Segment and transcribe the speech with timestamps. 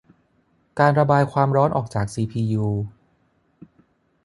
[0.79, 2.65] การระบายความร้อนออกจากซีพียู